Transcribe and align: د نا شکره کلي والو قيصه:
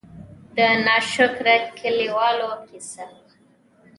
د 0.55 0.57
نا 0.85 0.97
شکره 1.13 1.55
کلي 1.79 2.07
والو 2.15 2.49
قيصه: 2.67 3.05